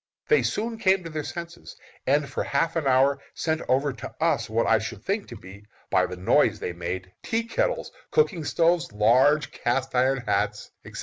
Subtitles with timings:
[0.29, 1.75] They soon came to their senses,
[2.07, 5.63] and for half an hour sent over to us what I should think to be,
[5.91, 10.99] by the noise they made, tea kettles, cooking stoves, large cast iron hats, etc.